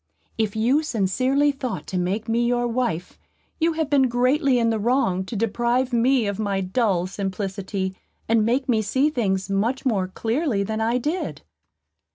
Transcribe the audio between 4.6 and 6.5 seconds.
the wrong to deprive me of